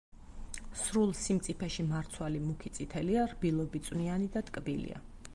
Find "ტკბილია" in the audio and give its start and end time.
4.49-5.03